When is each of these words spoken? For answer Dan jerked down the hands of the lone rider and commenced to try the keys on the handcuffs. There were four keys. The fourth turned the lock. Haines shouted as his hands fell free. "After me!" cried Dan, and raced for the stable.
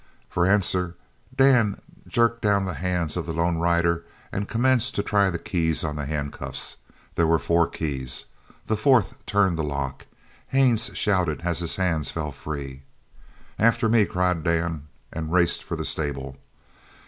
For 0.31 0.47
answer 0.47 0.95
Dan 1.35 1.79
jerked 2.07 2.41
down 2.41 2.65
the 2.65 2.73
hands 2.73 3.15
of 3.15 3.27
the 3.27 3.33
lone 3.35 3.57
rider 3.59 4.03
and 4.31 4.49
commenced 4.49 4.95
to 4.95 5.03
try 5.03 5.29
the 5.29 5.37
keys 5.37 5.83
on 5.83 5.95
the 5.95 6.07
handcuffs. 6.07 6.77
There 7.13 7.27
were 7.27 7.37
four 7.37 7.67
keys. 7.69 8.25
The 8.65 8.75
fourth 8.75 9.23
turned 9.27 9.59
the 9.59 9.63
lock. 9.63 10.07
Haines 10.47 10.89
shouted 10.95 11.41
as 11.43 11.59
his 11.59 11.75
hands 11.75 12.09
fell 12.09 12.31
free. 12.31 12.81
"After 13.59 13.87
me!" 13.87 14.05
cried 14.05 14.43
Dan, 14.43 14.87
and 15.13 15.31
raced 15.31 15.63
for 15.63 15.75
the 15.75 15.85
stable. 15.85 16.35